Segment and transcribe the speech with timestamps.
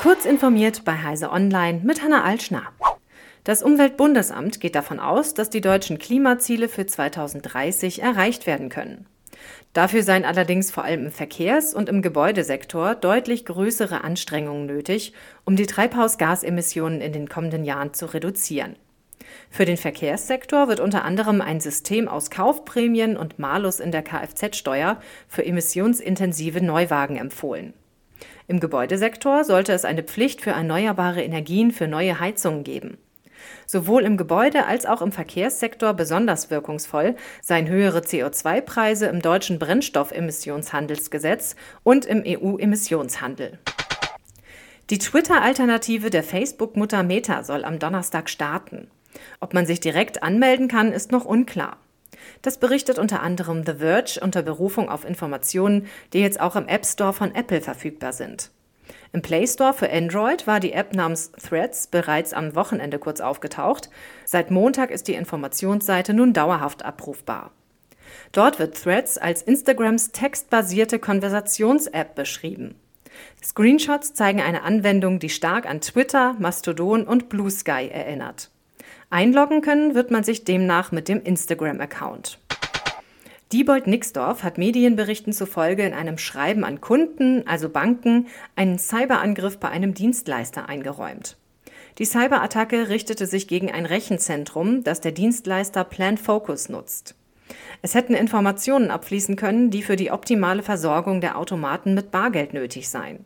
[0.00, 2.62] Kurz informiert bei Heise Online mit Hanna Altschner.
[3.42, 9.06] Das Umweltbundesamt geht davon aus, dass die deutschen Klimaziele für 2030 erreicht werden können.
[9.72, 15.56] Dafür seien allerdings vor allem im Verkehrs- und im Gebäudesektor deutlich größere Anstrengungen nötig, um
[15.56, 18.76] die Treibhausgasemissionen in den kommenden Jahren zu reduzieren.
[19.50, 25.00] Für den Verkehrssektor wird unter anderem ein System aus Kaufprämien und Malus in der Kfz-Steuer
[25.26, 27.74] für emissionsintensive Neuwagen empfohlen.
[28.46, 32.98] Im Gebäudesektor sollte es eine Pflicht für erneuerbare Energien für neue Heizungen geben.
[33.66, 41.56] Sowohl im Gebäude als auch im Verkehrssektor besonders wirkungsvoll seien höhere CO2-Preise im deutschen Brennstoffemissionshandelsgesetz
[41.82, 43.58] und im EU-Emissionshandel.
[44.90, 48.90] Die Twitter-Alternative der Facebook-Mutter Meta soll am Donnerstag starten.
[49.40, 51.76] Ob man sich direkt anmelden kann, ist noch unklar.
[52.42, 56.86] Das berichtet unter anderem The Verge unter Berufung auf Informationen, die jetzt auch im App
[56.86, 58.50] Store von Apple verfügbar sind.
[59.12, 63.88] Im Play Store für Android war die App namens Threads bereits am Wochenende kurz aufgetaucht.
[64.24, 67.52] Seit Montag ist die Informationsseite nun dauerhaft abrufbar.
[68.32, 72.74] Dort wird Threads als Instagrams textbasierte Konversations-App beschrieben.
[73.42, 78.50] Screenshots zeigen eine Anwendung, die stark an Twitter, Mastodon und Blue Sky erinnert.
[79.10, 82.38] Einloggen können wird man sich demnach mit dem Instagram-Account.
[83.52, 89.70] Diebold Nixdorf hat Medienberichten zufolge in einem Schreiben an Kunden, also Banken, einen Cyberangriff bei
[89.70, 91.38] einem Dienstleister eingeräumt.
[91.96, 97.14] Die Cyberattacke richtete sich gegen ein Rechenzentrum, das der Dienstleister Plan Focus nutzt.
[97.80, 102.90] Es hätten Informationen abfließen können, die für die optimale Versorgung der Automaten mit Bargeld nötig
[102.90, 103.24] seien.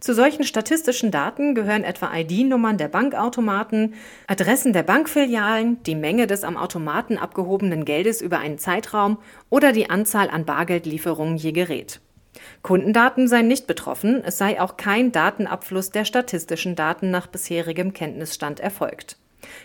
[0.00, 3.94] Zu solchen statistischen Daten gehören etwa ID-Nummern der Bankautomaten,
[4.26, 9.90] Adressen der Bankfilialen, die Menge des am Automaten abgehobenen Geldes über einen Zeitraum oder die
[9.90, 12.00] Anzahl an Bargeldlieferungen je Gerät.
[12.62, 18.60] Kundendaten seien nicht betroffen, es sei auch kein Datenabfluss der statistischen Daten nach bisherigem Kenntnisstand
[18.60, 19.16] erfolgt.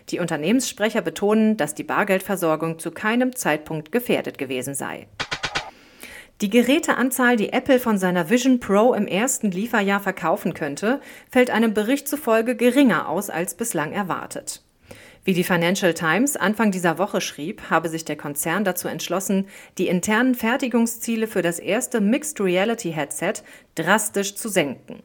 [0.09, 5.07] Die Unternehmenssprecher betonen, dass die Bargeldversorgung zu keinem Zeitpunkt gefährdet gewesen sei.
[6.41, 10.99] Die Geräteanzahl, die Apple von seiner Vision Pro im ersten Lieferjahr verkaufen könnte,
[11.31, 14.61] fällt einem Bericht zufolge geringer aus als bislang erwartet.
[15.23, 19.47] Wie die Financial Times Anfang dieser Woche schrieb, habe sich der Konzern dazu entschlossen,
[19.77, 23.35] die internen Fertigungsziele für das erste Mixed Reality Headset
[23.75, 25.03] drastisch zu senken.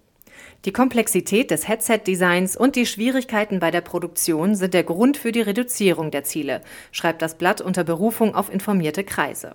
[0.64, 5.40] Die Komplexität des Headset-Designs und die Schwierigkeiten bei der Produktion sind der Grund für die
[5.42, 9.54] Reduzierung der Ziele, schreibt das Blatt unter Berufung auf informierte Kreise.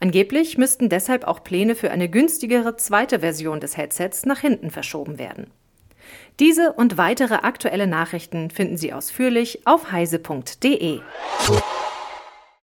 [0.00, 5.18] Angeblich müssten deshalb auch Pläne für eine günstigere zweite Version des Headsets nach hinten verschoben
[5.18, 5.50] werden.
[6.38, 11.00] Diese und weitere aktuelle Nachrichten finden Sie ausführlich auf heise.de.